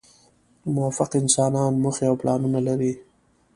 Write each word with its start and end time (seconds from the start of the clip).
موفق 0.75 1.11
انسانان 1.21 1.71
موخې 1.83 2.05
او 2.09 2.15
پلانونه 2.21 2.59
لري. 2.67 2.93